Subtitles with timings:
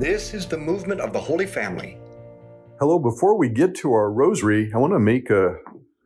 [0.00, 1.98] This is the movement of the Holy Family.
[2.78, 5.56] Hello, before we get to our rosary, I want to make a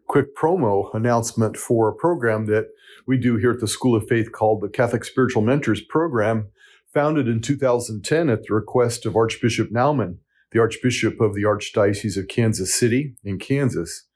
[0.09, 2.67] quick promo announcement for a program that
[3.07, 6.49] we do here at the School of Faith called the Catholic Spiritual Mentors Program,
[6.93, 10.19] founded in 2010 at the request of Archbishop Naumann,
[10.51, 14.09] the Archbishop of the Archdiocese of Kansas City in Kansas.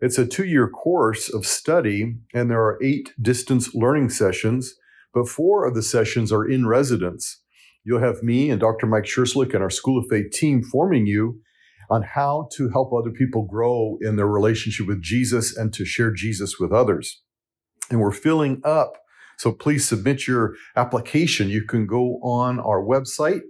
[0.00, 4.76] It's a two year course of study, and there are eight distance learning sessions,
[5.12, 7.42] but four of the sessions are in residence.
[7.86, 8.84] You'll have me and Dr.
[8.84, 11.40] Mike Scherschligt and our School of Faith team forming you
[11.88, 16.10] on how to help other people grow in their relationship with Jesus and to share
[16.10, 17.22] Jesus with others.
[17.88, 18.98] And we're filling up.
[19.38, 21.48] So please submit your application.
[21.48, 23.42] You can go on our website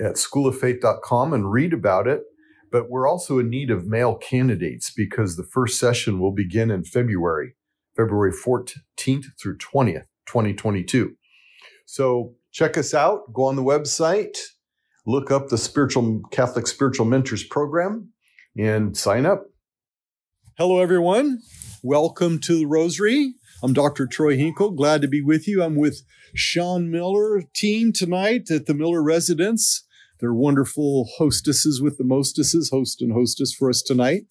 [0.00, 2.22] at schooloffaith.com and read about it.
[2.72, 6.82] But we're also in need of male candidates because the first session will begin in
[6.82, 7.54] February,
[7.96, 11.14] February 14th through 20th, 2022.
[11.86, 13.32] So check us out.
[13.32, 14.36] Go on the website,
[15.06, 18.12] look up the Spiritual Catholic Spiritual Mentors Program,
[18.58, 19.46] and sign up.
[20.58, 21.40] Hello, everyone.
[21.82, 23.34] Welcome to the Rosary.
[23.62, 24.06] I'm Dr.
[24.06, 24.72] Troy Hinkle.
[24.72, 25.62] Glad to be with you.
[25.62, 26.02] I'm with
[26.34, 29.86] Sean Miller team tonight at the Miller Residence.
[30.18, 34.24] They're wonderful hostesses with the mostesses, host and hostess for us tonight.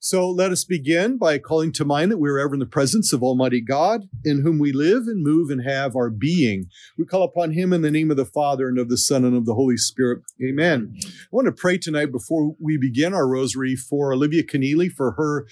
[0.00, 3.12] So let us begin by calling to mind that we are ever in the presence
[3.12, 6.66] of Almighty God, in whom we live and move and have our being.
[6.98, 9.36] We call upon Him in the name of the Father and of the Son and
[9.36, 10.22] of the Holy Spirit.
[10.42, 10.94] Amen.
[11.02, 15.46] I want to pray tonight before we begin our rosary for Olivia Keneally for her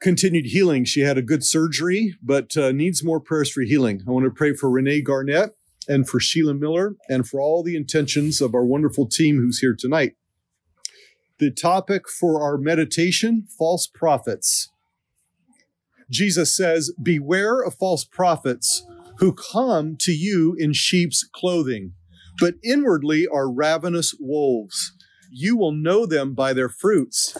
[0.00, 0.84] continued healing.
[0.84, 4.02] She had a good surgery, but uh, needs more prayers for healing.
[4.06, 5.50] I want to pray for Renee Garnett
[5.88, 9.76] and for Sheila Miller and for all the intentions of our wonderful team who's here
[9.78, 10.14] tonight.
[11.42, 14.70] The topic for our meditation false prophets.
[16.08, 18.86] Jesus says, Beware of false prophets
[19.18, 21.94] who come to you in sheep's clothing,
[22.38, 24.92] but inwardly are ravenous wolves.
[25.32, 27.36] You will know them by their fruits.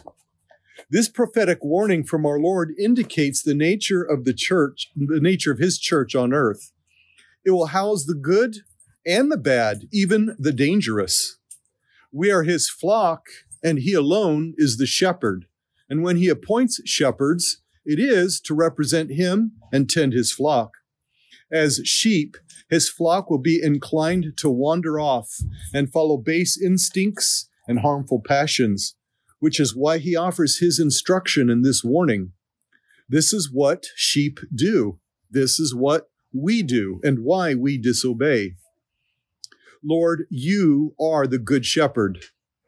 [0.90, 5.60] This prophetic warning from our Lord indicates the nature of the church, the nature of
[5.60, 6.72] his church on earth.
[7.44, 8.62] It will house the good
[9.06, 11.38] and the bad, even the dangerous.
[12.10, 13.28] We are his flock,
[13.62, 15.46] and he alone is the shepherd.
[15.88, 20.72] And when he appoints shepherds, it is to represent him and tend his flock.
[21.50, 22.36] As sheep,
[22.70, 25.28] his flock will be inclined to wander off
[25.74, 28.94] and follow base instincts and harmful passions,
[29.38, 32.32] which is why he offers his instruction in this warning.
[33.08, 34.98] This is what sheep do.
[35.30, 38.54] This is what we do and why we disobey.
[39.84, 42.24] Lord, you are the good shepherd.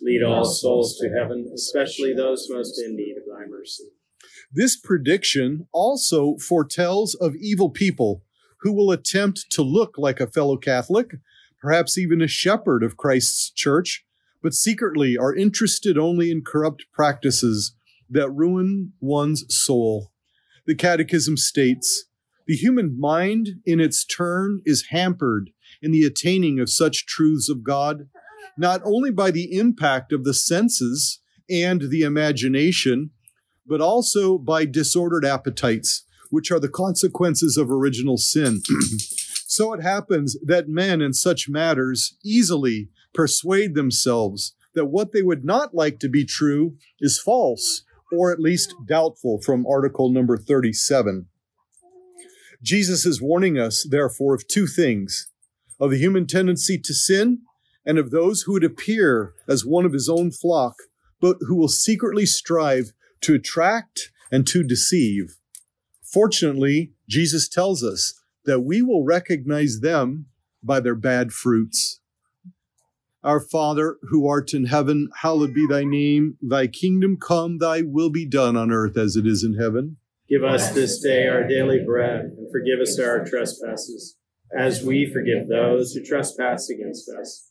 [0.00, 3.84] Lead all souls to heaven, especially those most in need of thy mercy.
[4.52, 8.22] This prediction also foretells of evil people
[8.60, 11.14] who will attempt to look like a fellow Catholic,
[11.60, 14.04] perhaps even a shepherd of Christ's church,
[14.42, 17.74] but secretly are interested only in corrupt practices
[18.08, 20.12] that ruin one's soul.
[20.66, 22.06] The Catechism states
[22.46, 25.50] The human mind, in its turn, is hampered
[25.82, 28.08] in the attaining of such truths of God,
[28.56, 33.10] not only by the impact of the senses and the imagination,
[33.66, 38.62] but also by disordered appetites, which are the consequences of original sin.
[39.46, 45.44] so it happens that men in such matters easily persuade themselves that what they would
[45.44, 47.82] not like to be true is false,
[48.12, 51.26] or at least doubtful, from article number 37.
[52.62, 55.28] Jesus is warning us, therefore, of two things
[55.80, 57.40] of the human tendency to sin
[57.86, 60.74] and of those who would appear as one of his own flock,
[61.20, 62.92] but who will secretly strive
[63.22, 65.36] to attract and to deceive.
[66.02, 70.26] Fortunately, Jesus tells us that we will recognize them
[70.62, 72.00] by their bad fruits.
[73.22, 76.36] Our Father, who art in heaven, hallowed be thy name.
[76.40, 79.96] Thy kingdom come, thy will be done on earth as it is in heaven.
[80.28, 84.16] Give us this day our daily bread, and forgive us our trespasses,
[84.56, 87.50] as we forgive those who trespass against us.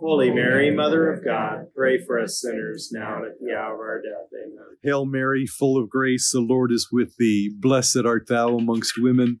[0.00, 3.80] Holy Mary, Mother of God, pray for us sinners, now and at the hour of
[3.80, 4.28] our death.
[4.34, 4.76] Amen.
[4.82, 7.50] Hail Mary, full of grace, the Lord is with thee.
[7.54, 9.40] Blessed art thou amongst women,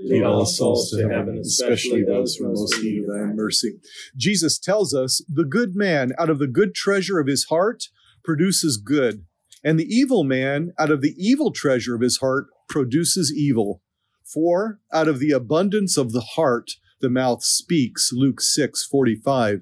[0.00, 3.78] Lead all souls to heaven, especially those who most need of thy mercy.
[4.16, 7.84] Jesus tells us the good man out of the good treasure of his heart
[8.22, 9.24] produces good,
[9.62, 13.82] and the evil man out of the evil treasure of his heart produces evil.
[14.24, 19.60] For out of the abundance of the heart the mouth speaks, Luke 6 45.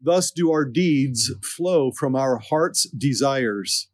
[0.00, 3.88] Thus do our deeds flow from our heart's desires.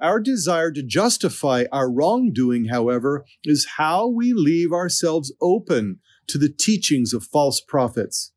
[0.00, 6.48] Our desire to justify our wrongdoing, however, is how we leave ourselves open to the
[6.48, 8.32] teachings of false prophets.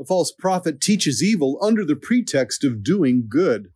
[0.00, 3.68] A false prophet teaches evil under the pretext of doing good.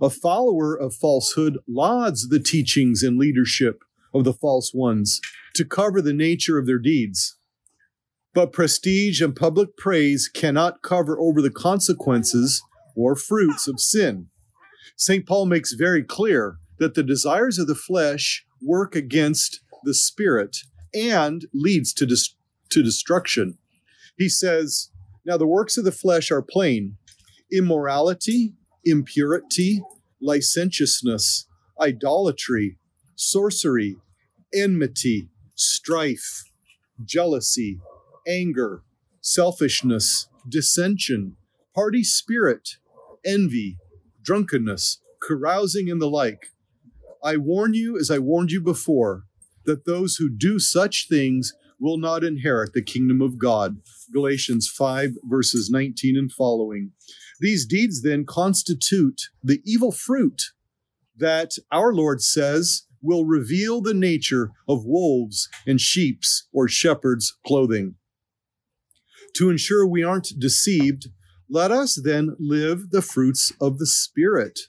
[0.00, 3.82] A follower of falsehood lauds the teachings and leadership
[4.14, 5.20] of the false ones
[5.54, 7.36] to cover the nature of their deeds.
[8.32, 12.62] But prestige and public praise cannot cover over the consequences
[12.94, 14.28] or fruits of sin.
[14.96, 15.26] St.
[15.26, 20.58] Paul makes very clear that the desires of the flesh work against the spirit
[20.94, 22.34] and leads to, dis-
[22.70, 23.58] to destruction.
[24.16, 24.90] He says,
[25.24, 26.96] Now the works of the flesh are plain
[27.52, 29.82] immorality, impurity,
[30.20, 31.46] licentiousness,
[31.80, 32.78] idolatry,
[33.16, 33.96] sorcery,
[34.54, 36.44] enmity, strife,
[37.04, 37.80] jealousy,
[38.26, 38.82] anger,
[39.20, 41.36] selfishness, dissension,
[41.74, 42.76] party spirit,
[43.24, 43.78] envy,
[44.22, 46.46] drunkenness, carousing, and the like.
[47.22, 49.24] I warn you, as I warned you before,
[49.66, 53.76] that those who do such things will not inherit the kingdom of God.
[54.12, 56.92] Galatians 5, verses 19 and following.
[57.40, 60.42] These deeds then constitute the evil fruit
[61.16, 67.94] that our Lord says will reveal the nature of wolves in sheep's or shepherd's clothing.
[69.36, 71.08] To ensure we aren't deceived,
[71.52, 74.60] let us then live the fruits of the Spirit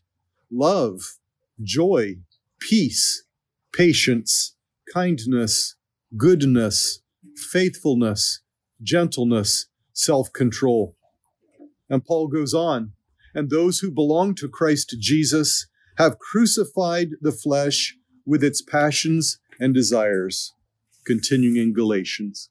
[0.49, 1.17] love,
[1.61, 2.15] joy,
[2.59, 3.23] peace,
[3.71, 4.55] patience,
[4.91, 5.75] kindness,
[6.17, 7.01] goodness,
[7.37, 8.41] faithfulness,
[8.81, 10.95] gentleness, self control.
[11.87, 12.93] And Paul goes on,
[13.35, 17.95] and those who belong to Christ Jesus have crucified the flesh
[18.25, 20.53] with its passions and desires.
[21.05, 22.50] Continuing in Galatians.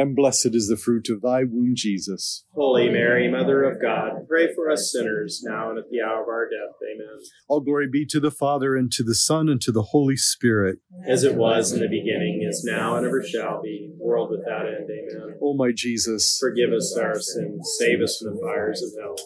[0.00, 2.44] and blessed is the fruit of thy womb, Jesus.
[2.54, 6.28] Holy Mary, Mother of God, pray for us sinners now and at the hour of
[6.28, 6.74] our death.
[6.82, 7.22] Amen.
[7.48, 10.78] All glory be to the Father, and to the Son, and to the Holy Spirit.
[11.06, 14.88] As it was in the beginning, is now, and ever shall be, world without end.
[14.90, 15.36] Amen.
[15.42, 19.16] O my Jesus, Forgive us our sins, save us from the fires of hell.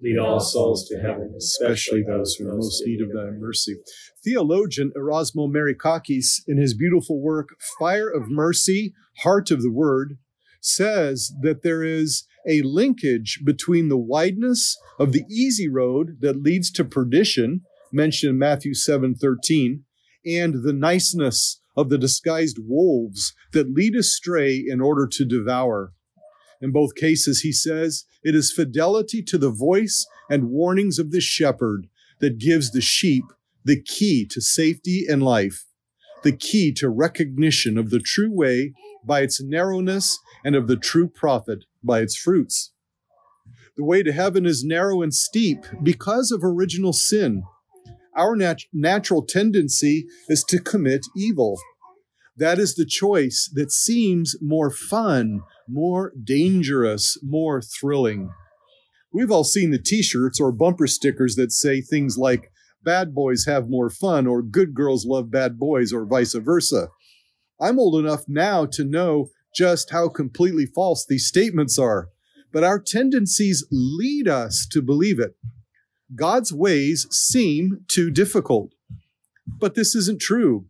[0.00, 3.76] Lead all souls to heaven, especially those who are in most need of thy mercy.
[4.22, 10.18] Theologian Erasmo Merikakis, in his beautiful work, Fire of Mercy, Heart of the Word,
[10.60, 16.70] says that there is a linkage between the wideness of the easy road that leads
[16.72, 19.84] to perdition, mentioned in Matthew 7 13,
[20.26, 25.92] and the niceness of the disguised wolves that lead astray in order to devour.
[26.60, 31.20] In both cases, he says, it is fidelity to the voice and warnings of the
[31.20, 31.86] shepherd
[32.20, 33.24] that gives the sheep
[33.64, 35.66] the key to safety and life,
[36.28, 41.08] the key to recognition of the true way by its narrowness and of the true
[41.08, 42.70] prophet by its fruits.
[43.78, 47.44] The way to heaven is narrow and steep because of original sin.
[48.14, 51.56] Our nat- natural tendency is to commit evil.
[52.36, 58.28] That is the choice that seems more fun, more dangerous, more thrilling.
[59.14, 63.44] We've all seen the t shirts or bumper stickers that say things like, bad boys
[63.46, 66.88] have more fun, or good girls love bad boys, or vice versa.
[67.60, 72.08] I'm old enough now to know just how completely false these statements are,
[72.52, 75.36] but our tendencies lead us to believe it.
[76.14, 78.72] God's ways seem too difficult.
[79.46, 80.66] But this isn't true.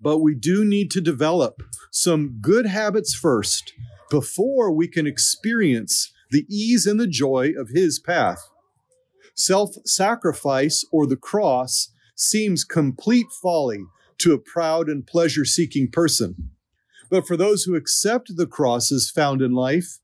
[0.00, 3.72] But we do need to develop some good habits first
[4.10, 8.48] before we can experience the ease and the joy of His path.
[9.36, 13.84] Self sacrifice or the cross seems complete folly
[14.18, 16.50] to a proud and pleasure seeking person.
[17.10, 19.98] But for those who accept the crosses found in life,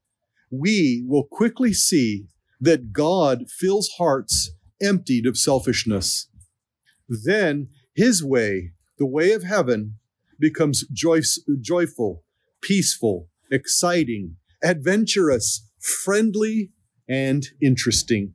[0.51, 2.27] we will quickly see
[2.61, 6.29] that God fills hearts emptied of selfishness.
[7.09, 9.99] Then his way, the way of heaven,
[10.39, 12.23] becomes joyful,
[12.61, 16.71] peaceful, exciting, adventurous, friendly,
[17.09, 18.35] and interesting.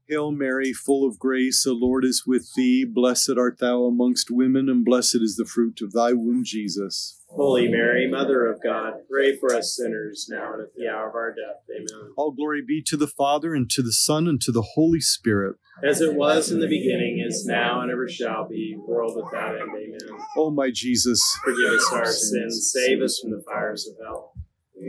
[0.11, 2.83] Hail Mary, full of grace, the Lord is with thee.
[2.83, 7.21] Blessed art thou amongst women, and blessed is the fruit of thy womb, Jesus.
[7.29, 11.15] Holy Mary, Mother of God, pray for us sinners now and at the hour of
[11.15, 11.63] our death.
[11.73, 12.11] Amen.
[12.17, 15.55] All glory be to the Father, and to the Son, and to the Holy Spirit.
[15.81, 19.69] As it was in the beginning, is now, and ever shall be, world without end.
[19.69, 20.19] Amen.
[20.35, 24.20] O oh, my Jesus, forgive us our sins, save us from the fires of hell.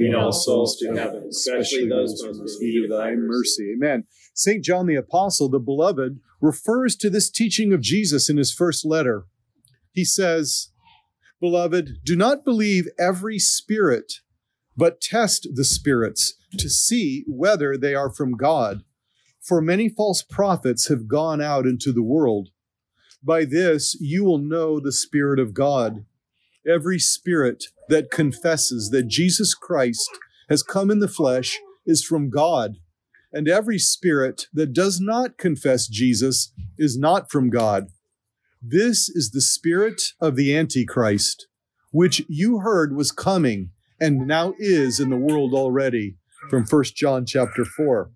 [0.03, 3.75] Lead all souls to heaven, especially those most in need of thy mercy.
[3.77, 4.05] Amen.
[4.35, 4.65] St.
[4.65, 9.27] John the Apostle, the beloved, refers to this teaching of Jesus in his first letter.
[9.93, 10.71] He says,
[11.41, 14.15] Beloved, do not believe every spirit,
[14.77, 18.83] but test the spirits to see whether they are from God.
[19.41, 22.51] For many false prophets have gone out into the world.
[23.23, 26.05] By this you will know the Spirit of God.
[26.67, 30.11] Every spirit that confesses that Jesus Christ
[30.49, 32.77] has come in the flesh is from God
[33.33, 37.89] and every spirit that does not confess Jesus is not from God.
[38.61, 41.49] This is the spirit of the Antichrist,
[41.91, 43.71] which you heard was coming
[44.01, 46.17] and now is in the world already,
[46.51, 48.11] from 1 John chapter 4.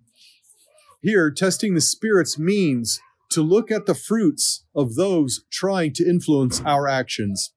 [1.01, 2.99] Here, testing the spirits means
[3.31, 7.53] to look at the fruits of those trying to influence our actions.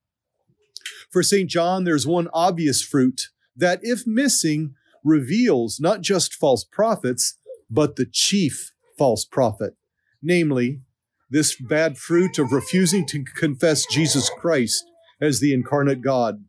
[1.10, 1.50] For St.
[1.50, 7.36] John, there's one obvious fruit that, if missing, reveals not just false prophets,
[7.68, 9.74] but the chief false prophet,
[10.22, 10.82] namely,
[11.30, 14.84] this bad fruit of refusing to confess Jesus Christ
[15.20, 16.44] as the incarnate God.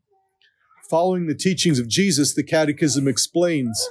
[0.90, 3.88] Following the teachings of Jesus, the Catechism explains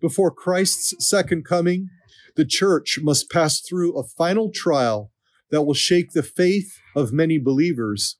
[0.00, 1.90] before Christ's second coming,
[2.36, 5.10] The church must pass through a final trial
[5.50, 8.16] that will shake the faith of many believers.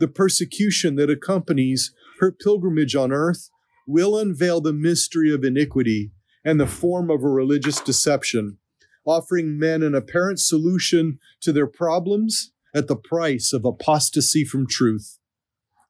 [0.00, 3.50] The persecution that accompanies her pilgrimage on earth
[3.86, 6.10] will unveil the mystery of iniquity
[6.42, 8.56] and the form of a religious deception,
[9.04, 15.18] offering men an apparent solution to their problems at the price of apostasy from truth.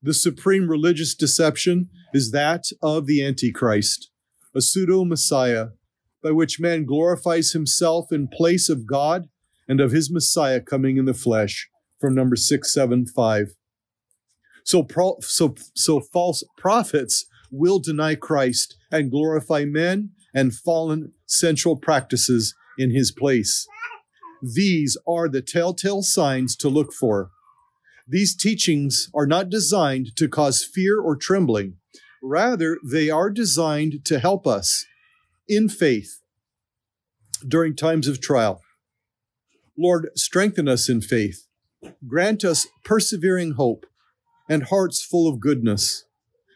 [0.02, 4.10] The supreme religious deception is that of the Antichrist,
[4.56, 5.68] a pseudo Messiah,
[6.20, 9.28] by which man glorifies himself in place of God
[9.68, 11.68] and of his Messiah coming in the flesh,
[12.00, 13.54] from number 675.
[14.70, 21.74] So, pro, so, so false prophets will deny Christ and glorify men and fallen sensual
[21.76, 23.66] practices in his place.
[24.40, 27.30] These are the telltale signs to look for.
[28.06, 31.78] These teachings are not designed to cause fear or trembling.
[32.22, 34.86] Rather, they are designed to help us
[35.48, 36.20] in faith
[37.48, 38.62] during times of trial.
[39.76, 41.48] Lord, strengthen us in faith.
[42.06, 43.84] Grant us persevering hope
[44.50, 46.04] and hearts full of goodness,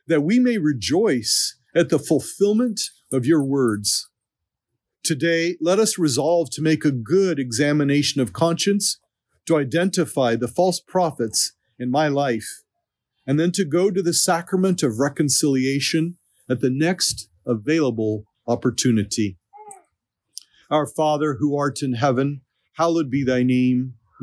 [0.09, 2.80] that we may rejoice at the fulfillment
[3.12, 4.11] of your words.
[5.04, 8.98] Today, let us resolve to make a good examination of conscience,
[9.46, 12.62] to identify the false prophets in my life,
[13.26, 16.16] and then to go to the sacrament of reconciliation
[16.50, 19.38] at the next available opportunity.
[20.68, 22.40] Our Father who art in heaven,
[22.72, 23.94] hallowed be thy name.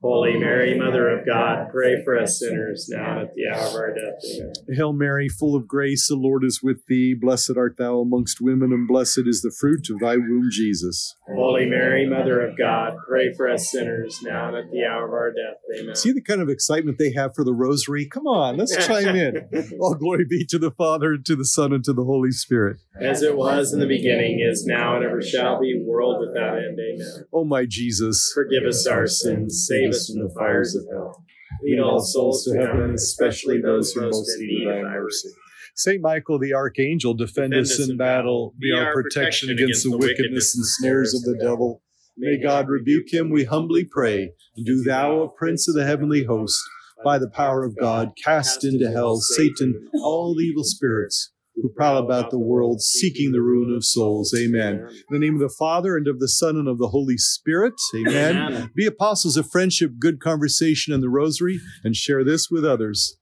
[0.00, 3.92] Holy Mary, Mother of God, pray for us sinners now at the hour of our
[3.92, 4.22] death.
[4.32, 4.52] Amen.
[4.72, 7.14] Hail Mary, full of grace, the Lord is with thee.
[7.20, 11.16] Blessed art thou amongst women, and blessed is the fruit of thy womb, Jesus.
[11.26, 15.12] Holy Mary, Mother of God, pray for us sinners now and at the hour of
[15.12, 15.80] our death.
[15.80, 15.96] Amen.
[15.96, 18.06] See the kind of excitement they have for the rosary?
[18.06, 19.48] Come on, let's chime in.
[19.80, 22.76] All glory be to the Father, and to the Son, and to the Holy Spirit.
[23.00, 26.78] As it was in the beginning, is now, and ever shall be, world without end.
[26.78, 27.24] Amen.
[27.32, 28.30] Oh, my Jesus.
[28.32, 31.24] Forgive us our sins, save us from the fires of hell.
[31.62, 35.30] Lead all souls to heaven, especially those who most need thy mercy.
[35.74, 38.54] Saint Michael the Archangel, defend, us in battle.
[38.58, 41.82] Be our protection against the wickedness and snares of the devil.
[42.16, 44.32] May God rebuke him, we humbly pray.
[44.56, 46.60] And do thou, O Prince of the heavenly host,
[47.04, 52.30] by the power of God, cast into hell Satan, all evil spirits who prowl about
[52.30, 54.34] the world seeking the ruin of souls.
[54.36, 54.86] Amen.
[54.88, 57.74] In the name of the Father, and of the Son, and of the Holy Spirit.
[57.94, 58.36] Amen.
[58.36, 58.70] Amen.
[58.74, 63.18] Be apostles of friendship, good conversation, and the rosary, and share this with others.